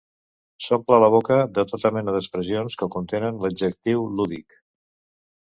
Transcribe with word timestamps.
S'omple 0.67 0.97
la 1.03 1.09
boca 1.15 1.37
de 1.57 1.65
tota 1.71 1.91
mena 1.97 2.15
d'expressions 2.15 2.79
que 2.81 2.89
contenen 2.97 3.39
l'adjectiu 3.45 4.03
lúdic. 4.17 4.59